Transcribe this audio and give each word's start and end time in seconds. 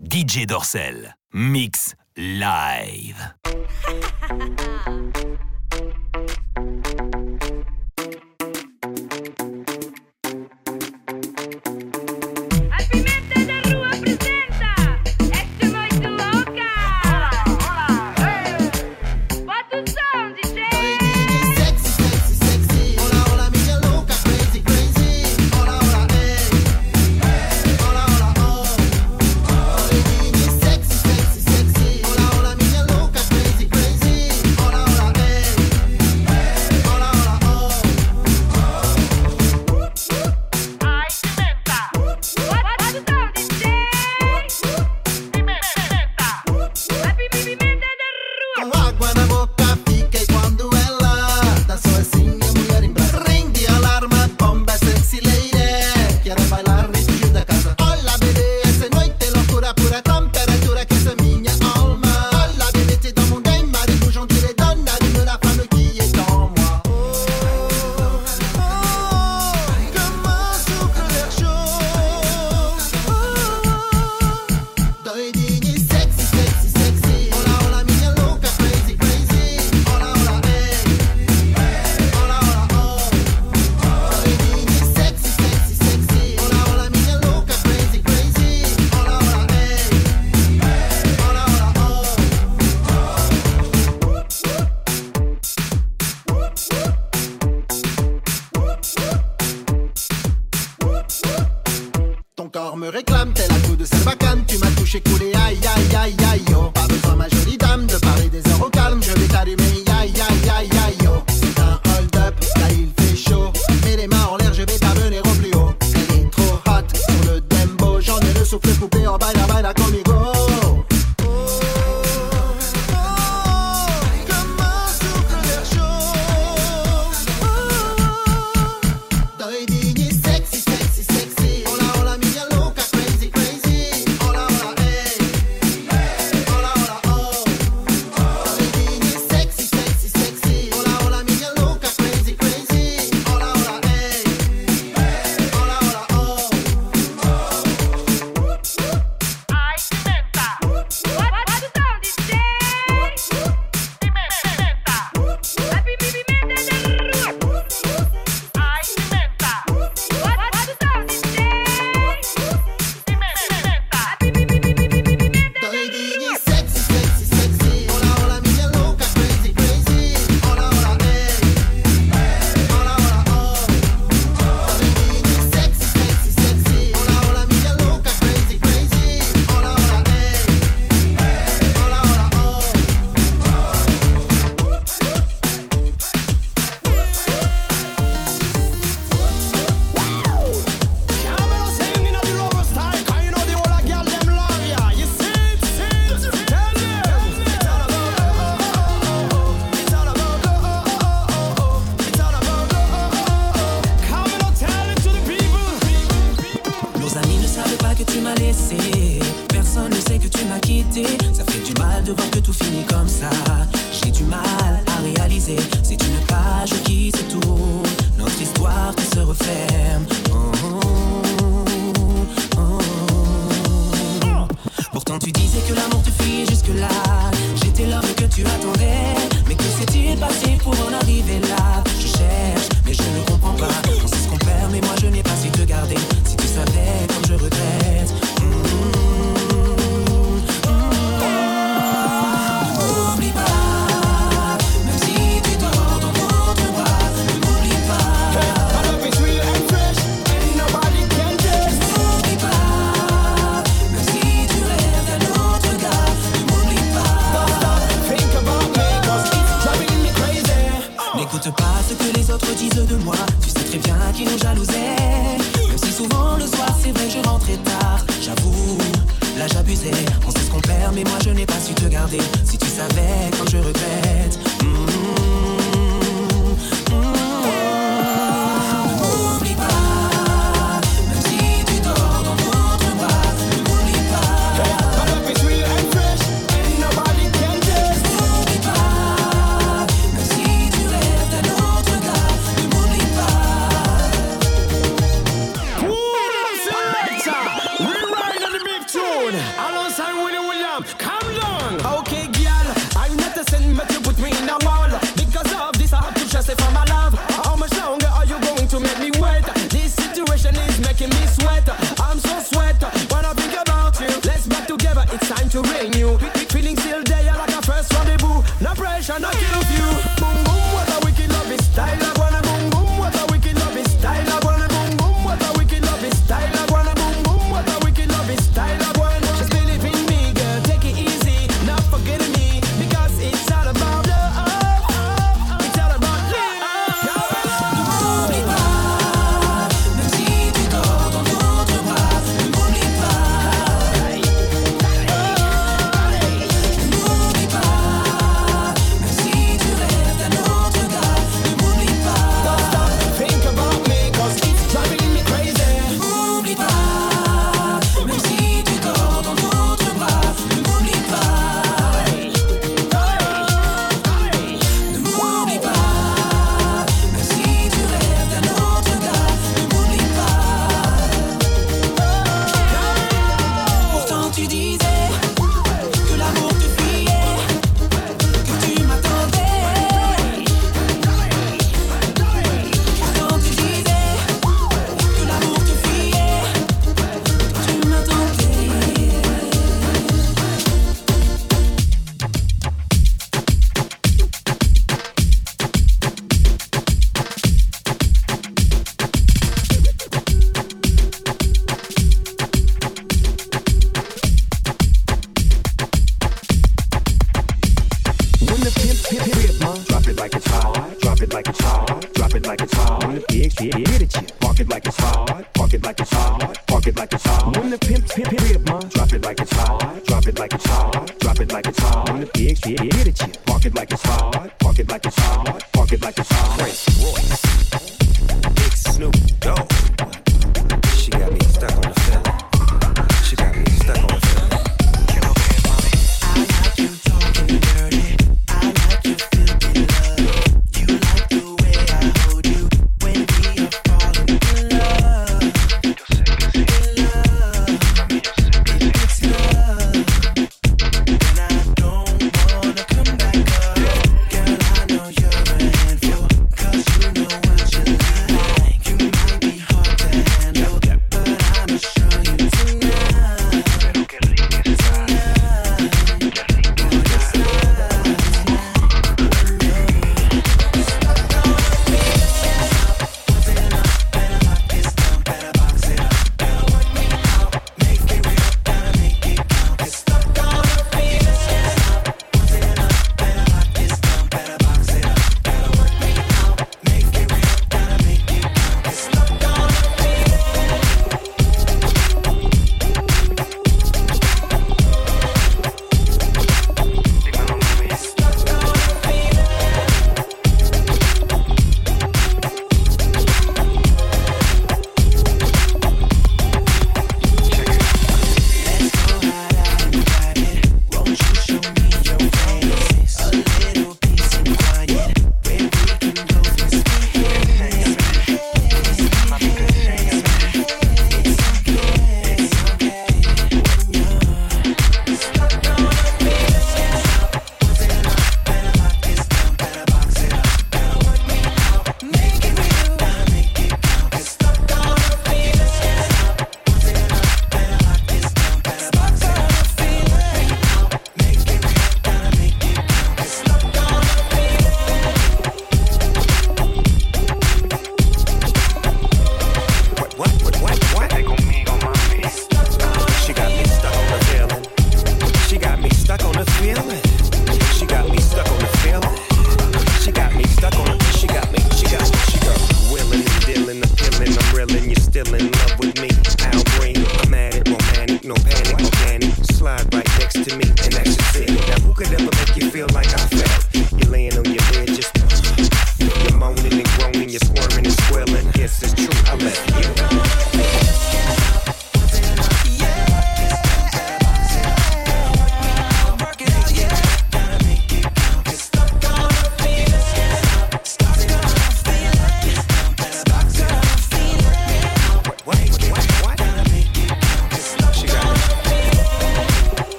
DJ 0.00 0.46
Dorsel. 0.46 1.14
Mix 1.32 1.94
live. 2.16 3.34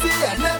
see 0.00 0.42
ya. 0.42 0.55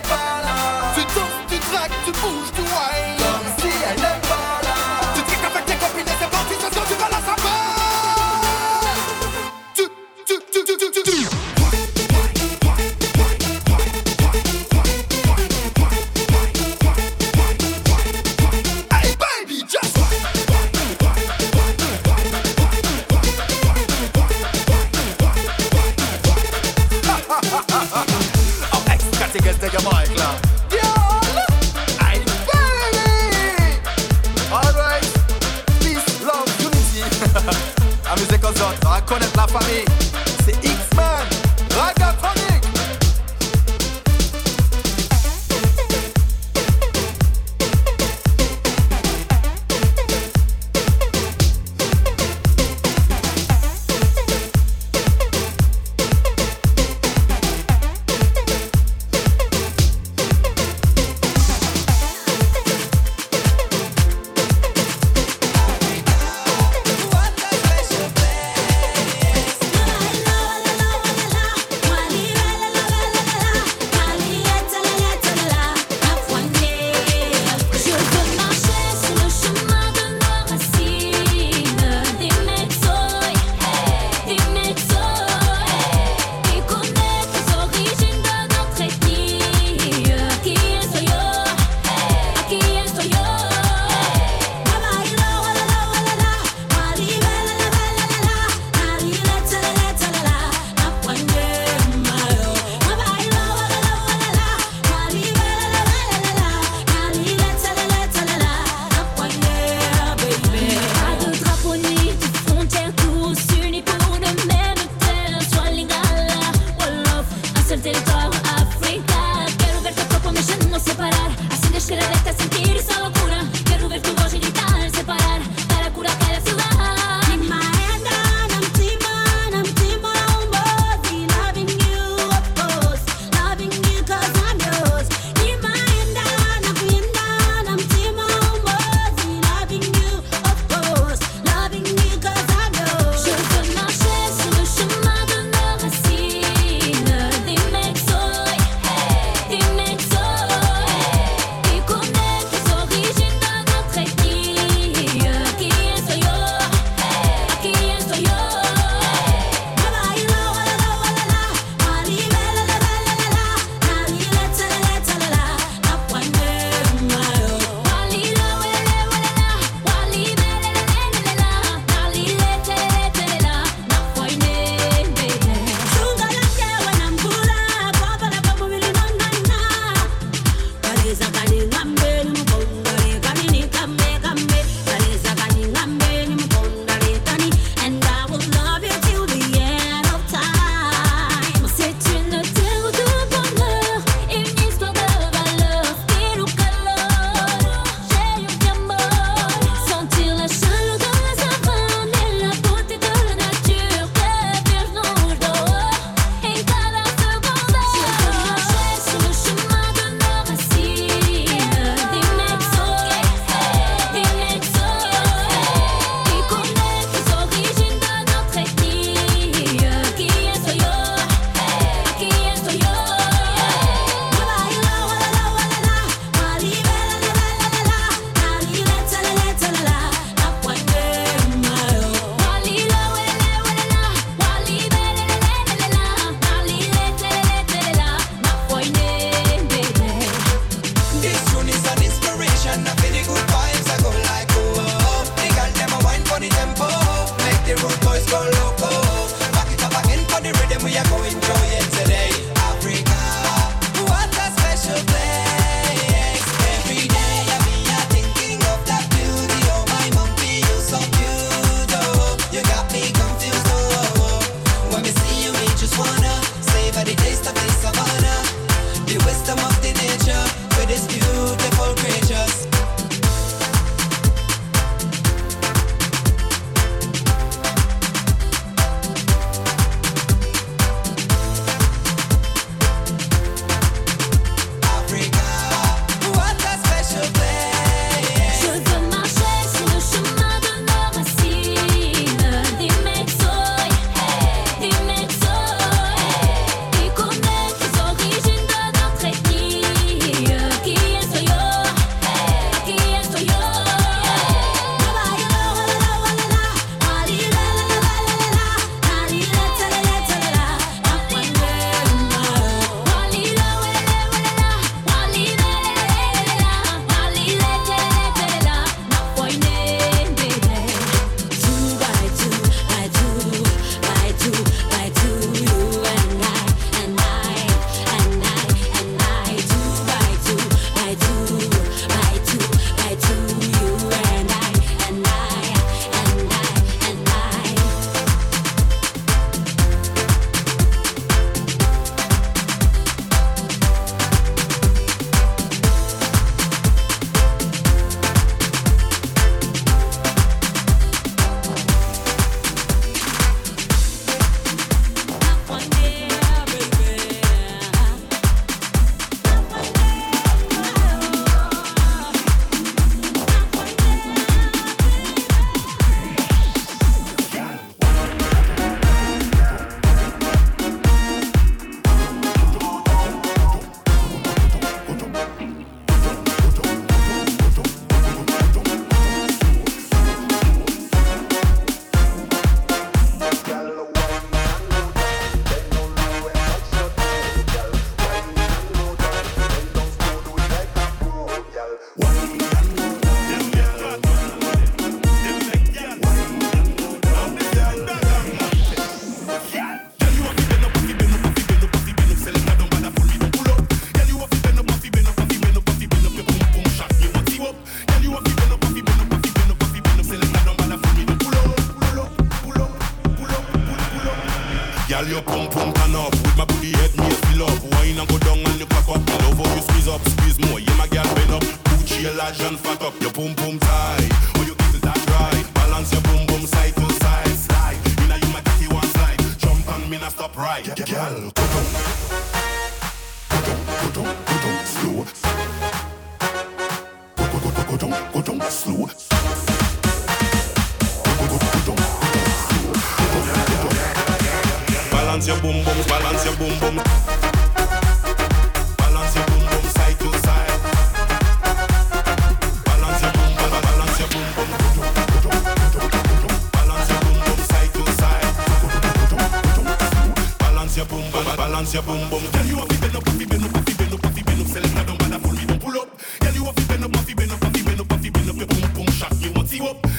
you 469.77 469.85
up. 469.85 470.16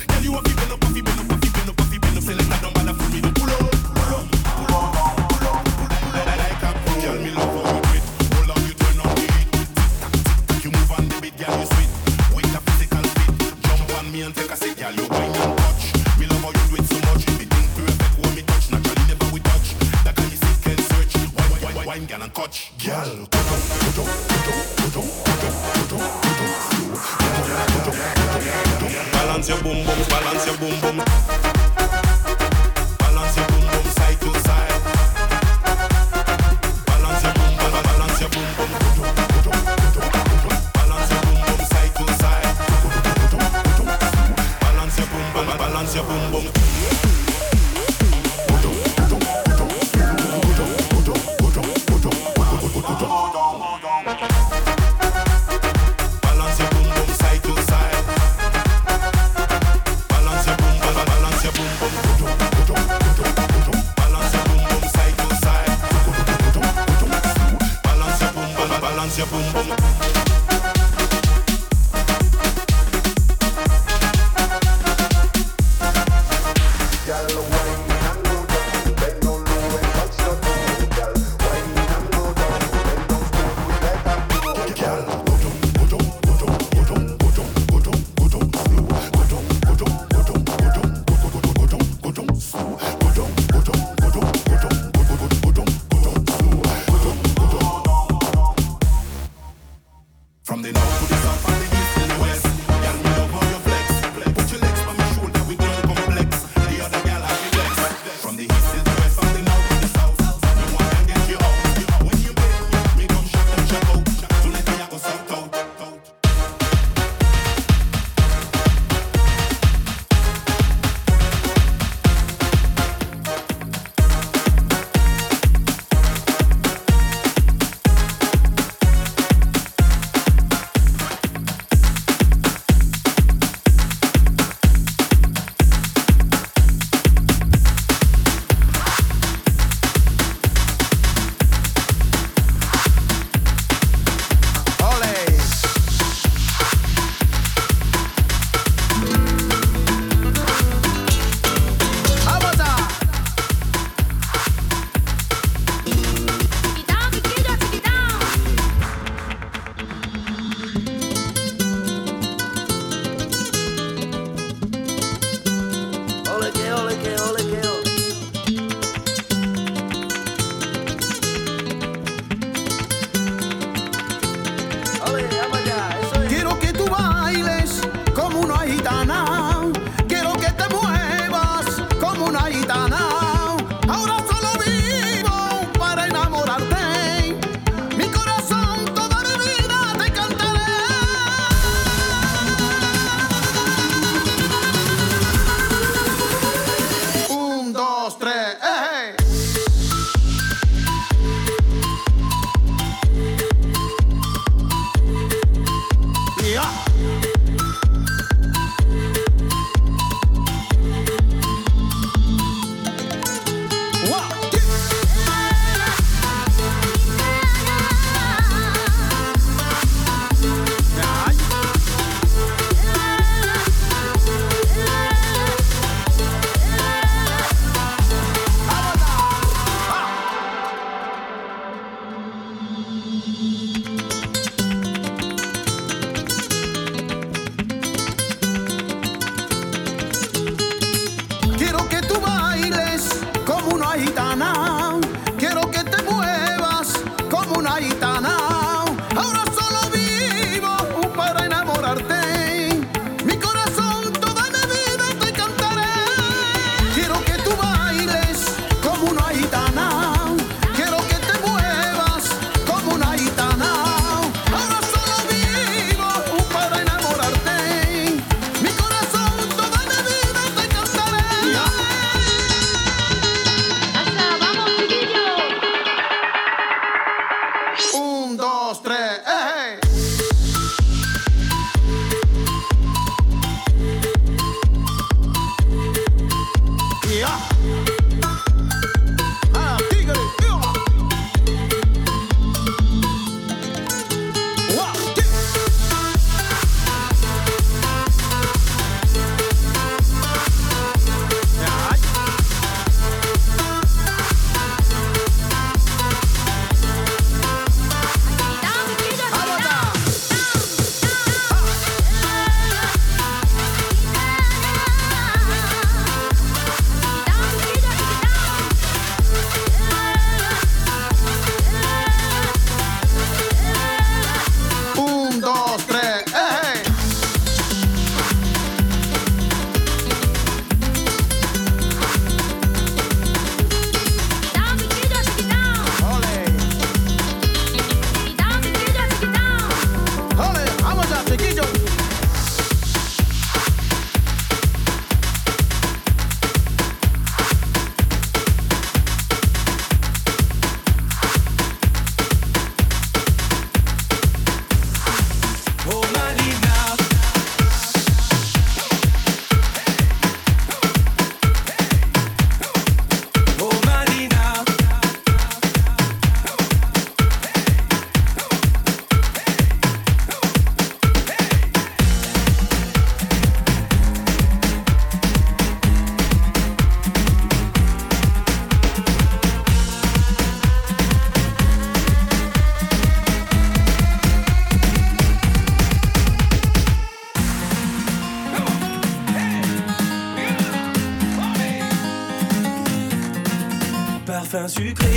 Oh 394.70 395.07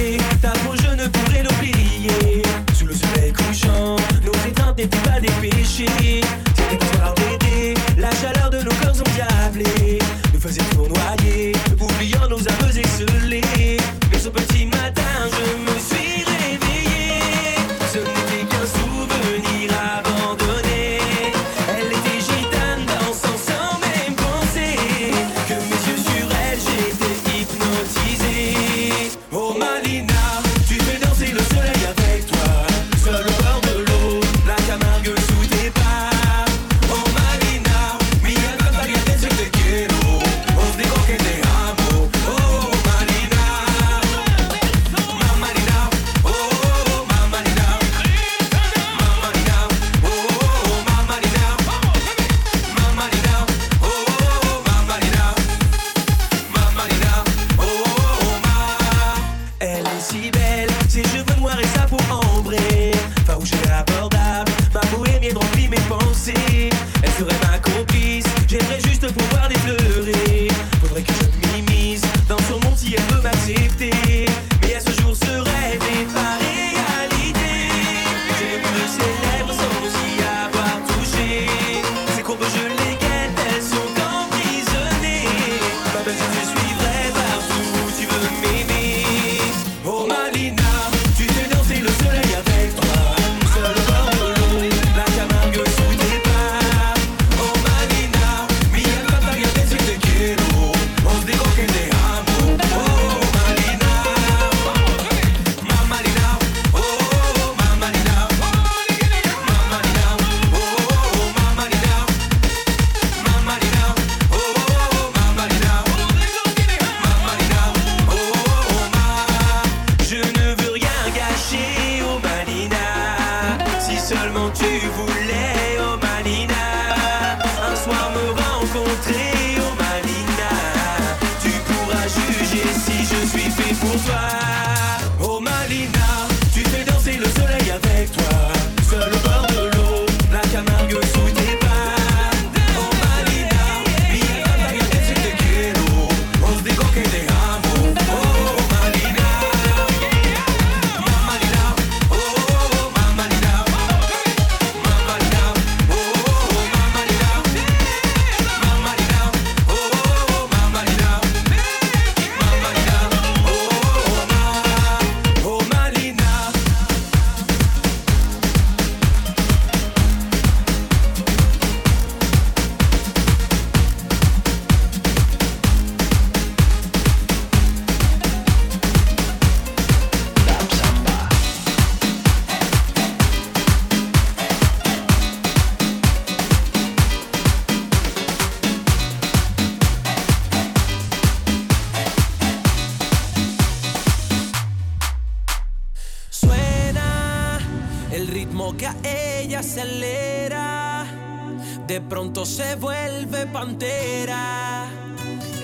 de 201.87 202.01
pronto 202.01 202.45
se 202.45 202.75
vuelve 202.75 203.47
pantera, 203.47 204.85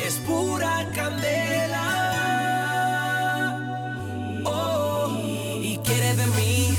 es 0.03 0.15
pura 0.25 0.89
candela. 0.95 1.85
Oh, 4.43 5.09
y 5.61 5.77
quiere 5.85 6.15
de 6.15 6.25
mí, 6.37 6.75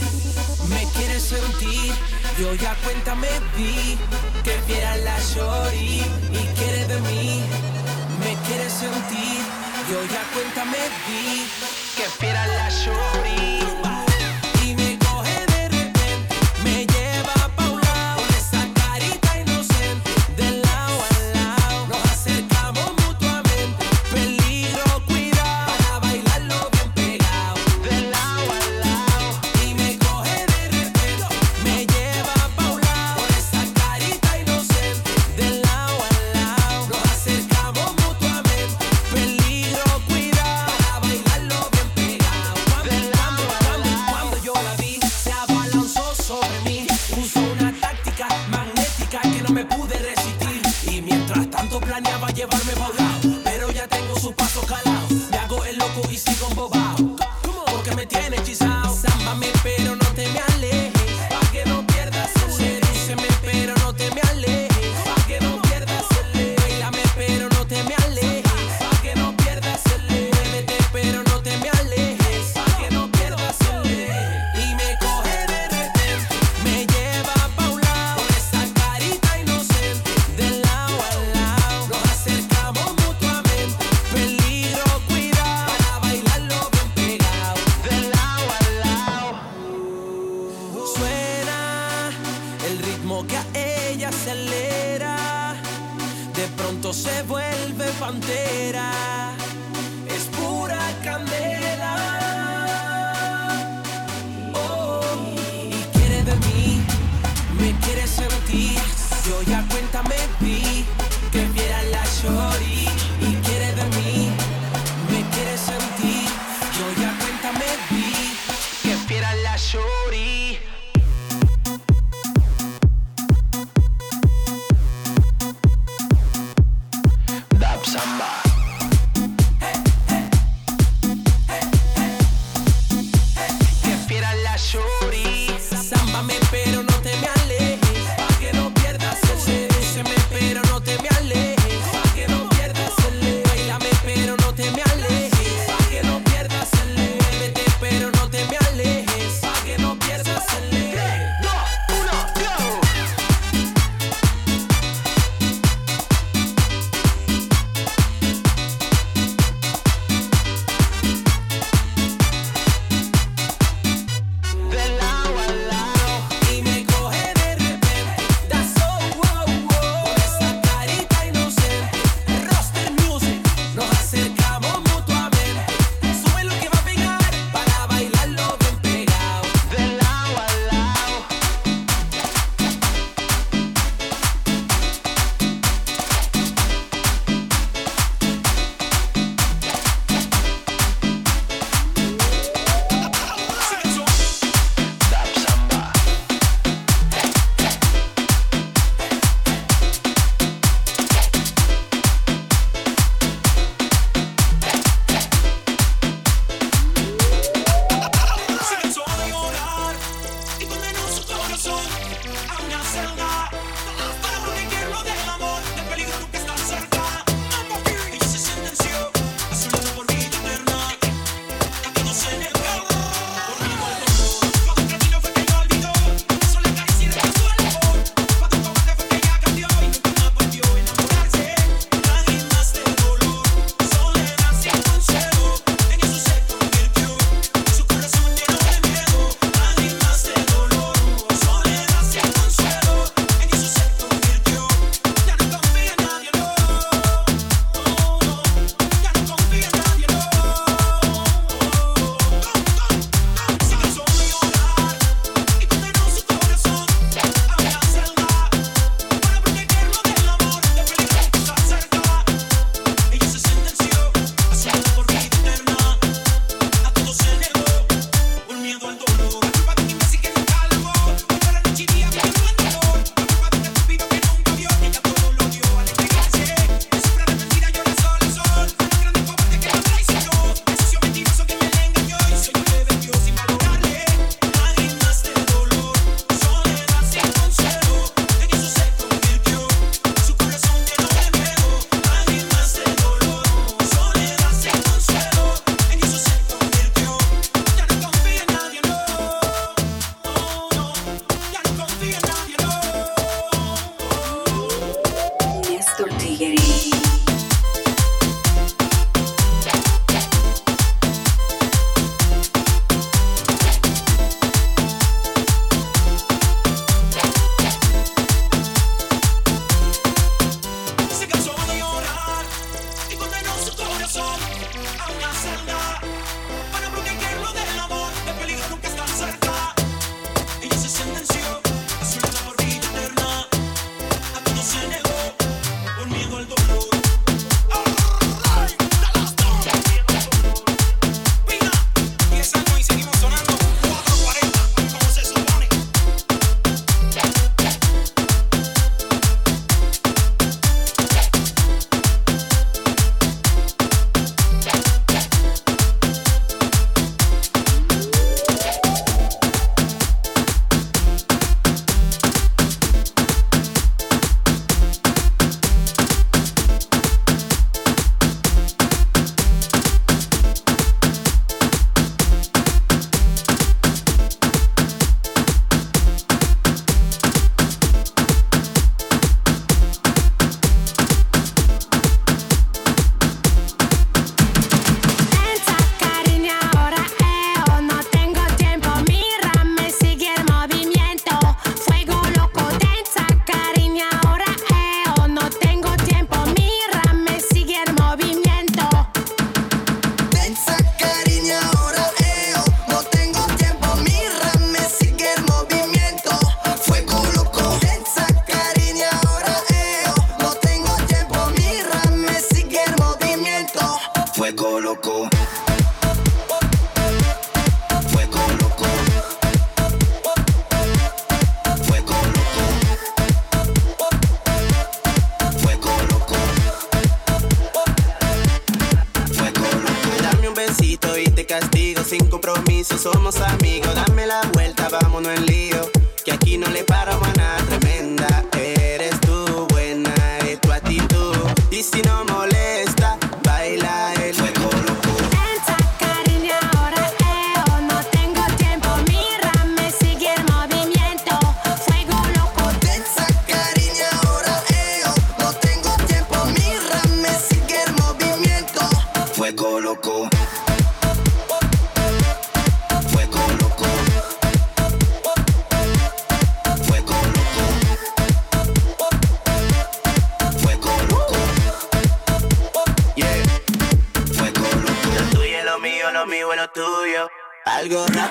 me 0.68 0.84
quiere 0.96 1.20
sentir, 1.20 1.94
yo 2.40 2.54
ya 2.56 2.74
cuenta 2.84 3.14
me 3.14 3.28
di, 3.56 3.96
que 4.42 4.56
viera 4.66 4.96
la 4.96 5.18
shorty, 5.20 6.02
y 6.32 6.46
quiere 6.58 6.86
de 6.88 7.00
mí, 7.02 7.40
me 8.20 8.34
quiere 8.46 8.68
sentir, 8.68 9.40
yo 9.88 10.04
ya 10.12 10.22
cuenta 10.34 10.64
me 10.64 10.82
di, 11.06 11.46
que 11.96 12.04
viera 12.20 12.46
la 12.48 12.68
shorty. 12.68 13.67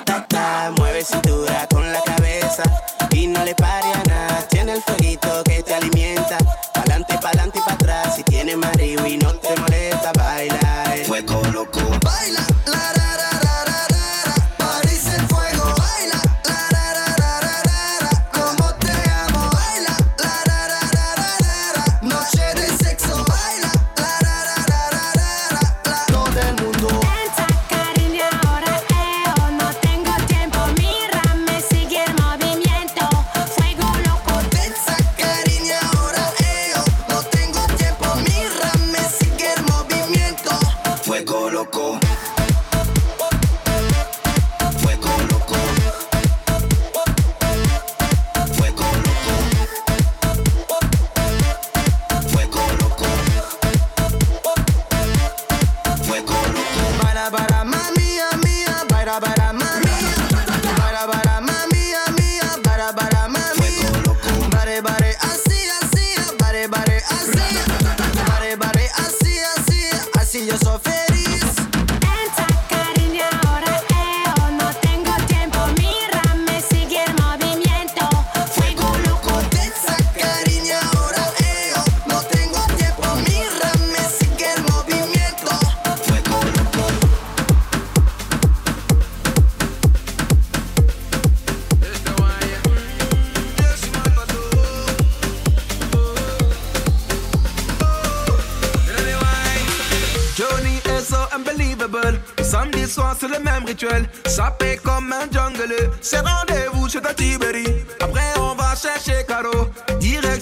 ta, 0.04 0.24
ta, 0.26 0.72
mueve 0.76 1.02
cintura 1.04 1.66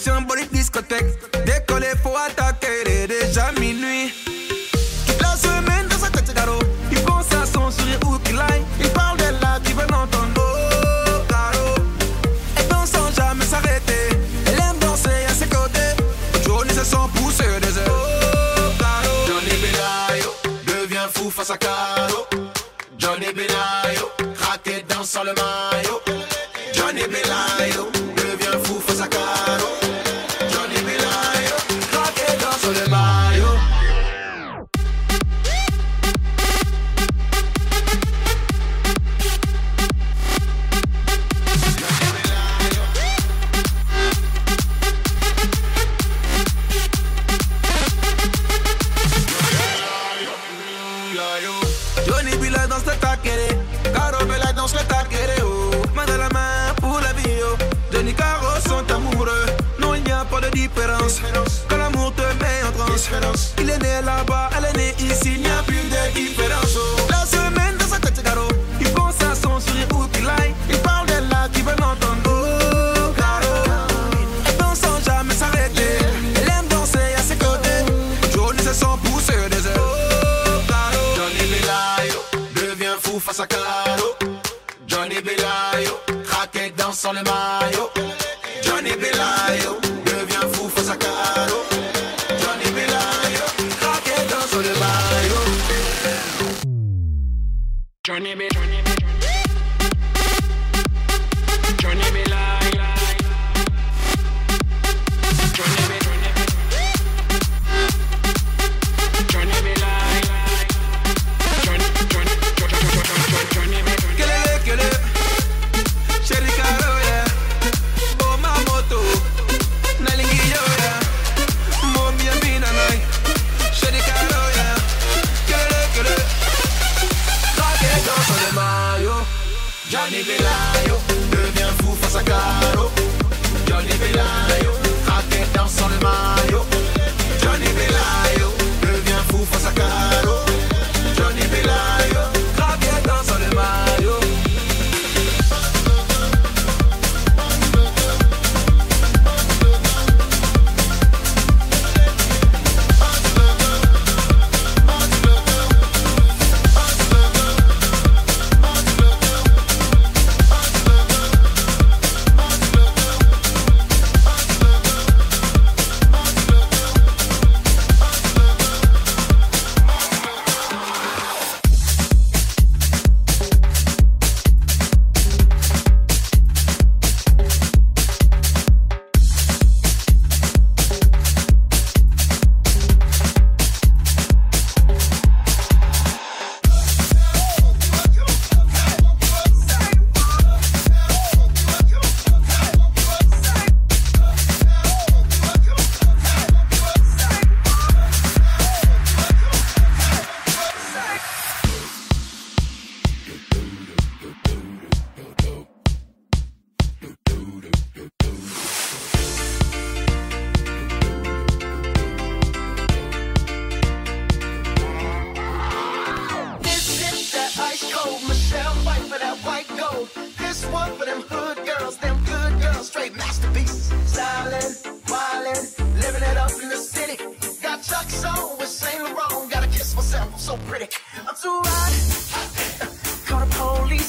bonne 0.07 0.47
discothèque. 0.53 1.05
Décoller, 1.45 1.93
pour 2.03 2.17
attaquer, 2.19 2.83
il 2.85 2.93
est 2.93 3.07
déjà 3.09 3.51
minuit. 3.59 4.13
Toute 5.07 5.21
la 5.21 5.37
semaine 5.37 5.89
dans 5.89 5.99
sa 5.99 6.11
tête 6.11 6.33
d'arro. 6.35 6.59
Il 6.91 7.01
pense 7.03 7.33
à 7.33 7.45
son 7.45 7.71
sourire 7.71 7.99
ou 8.07 8.19
qu'il 8.19 8.39
aille. 8.39 8.63
Il 8.81 8.89
parle 8.91 9.19
de 9.19 9.25
la 9.41 9.61
qui 9.65 9.73
veut 9.73 9.87
l'entendre. 9.91 10.33
Oh, 10.37 11.23
caro. 11.29 11.75
Elle 12.57 12.69
danse 12.69 12.91
sans 12.91 13.13
jamais 13.15 13.45
s'arrêter. 13.45 14.11
Elle 14.47 14.61
aime 14.61 14.79
danser 14.81 15.25
à 15.29 15.35
ses 15.35 15.49
côtés. 15.49 15.93
Journée 16.45 16.73
se 16.73 16.85
sent 16.85 16.97
pousser 17.15 17.61
des 17.61 17.79
ailes. 17.79 17.91
Oh, 17.91 18.73
caro. 18.79 19.27
Johnny 19.27 19.57
Benayo 19.63 20.31
devient 20.67 21.09
fou 21.13 21.31
face 21.31 21.51
à 21.51 21.57
Caro. 21.57 22.27
Johnny 22.99 23.33
Benayo, 23.33 24.11
craqué 24.35 24.85
dans 24.89 25.23
le 25.25 25.33
maillot. 25.35 25.96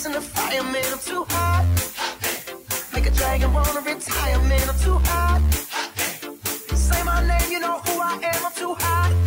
in 0.07 0.13
the 0.13 0.21
fire, 0.21 0.63
man, 0.63 0.85
I'm 0.93 0.99
too 0.99 1.25
hot. 1.29 1.65
Make 2.93 3.07
a 3.07 3.11
dragon 3.11 3.53
wanna 3.53 3.81
retire, 3.81 4.39
man, 4.49 4.69
I'm 4.69 4.79
too 4.79 4.99
hot. 5.09 5.41
Say 6.73 7.03
my 7.03 7.19
name, 7.27 7.51
you 7.51 7.59
know 7.59 7.79
who 7.85 7.99
I 7.99 8.13
am, 8.23 8.45
I'm 8.45 8.53
too 8.53 8.73
hot. 8.79 9.26